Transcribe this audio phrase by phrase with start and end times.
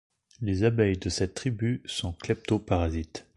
[0.41, 3.27] Les abeilles de cette tribu sont cleptoparasites.